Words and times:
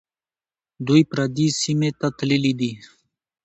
دوی 0.87 1.01
پردي 1.11 1.47
سیمې 1.61 1.89
ته 1.99 2.07
تللي 2.17 2.53
دي. 2.59 2.71